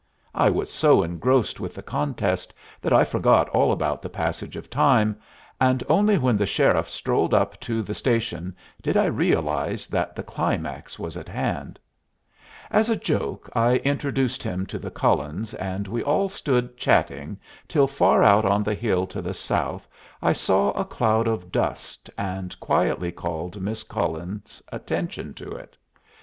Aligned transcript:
I 0.33 0.49
was 0.49 0.73
so 0.73 1.03
engrossed 1.03 1.59
with 1.59 1.75
the 1.75 1.83
contest 1.83 2.55
that 2.81 2.91
I 2.91 3.03
forgot 3.03 3.47
all 3.49 3.71
about 3.71 4.01
the 4.01 4.09
passage 4.09 4.55
of 4.55 4.67
time, 4.67 5.15
and 5.59 5.83
only 5.87 6.17
when 6.17 6.37
the 6.37 6.47
sheriff 6.47 6.89
strolled 6.89 7.35
up 7.35 7.59
to 7.59 7.83
the 7.83 7.93
station 7.93 8.55
did 8.81 8.97
I 8.97 9.05
realize 9.05 9.85
that 9.89 10.15
the 10.15 10.23
climax 10.23 10.97
was 10.97 11.17
at 11.17 11.29
hand. 11.29 11.77
As 12.71 12.89
a 12.89 12.95
joke 12.95 13.47
I 13.53 13.75
introduced 13.75 14.41
him 14.41 14.65
to 14.73 14.79
the 14.79 14.89
Cullens, 14.89 15.53
and 15.53 15.87
we 15.87 16.01
all 16.01 16.29
stood 16.29 16.77
chatting 16.77 17.39
till 17.67 17.85
far 17.85 18.23
out 18.23 18.43
on 18.43 18.63
the 18.63 18.73
hill 18.73 19.05
to 19.05 19.21
the 19.21 19.35
south 19.35 19.87
I 20.19 20.33
saw 20.33 20.71
a 20.71 20.83
cloud 20.83 21.27
of 21.27 21.51
dust 21.51 22.09
and 22.17 22.59
quietly 22.59 23.11
called 23.11 23.61
Miss 23.61 23.83
Cullen's 23.83 24.63
attention 24.71 25.35
to 25.35 25.51
it. 25.51 25.77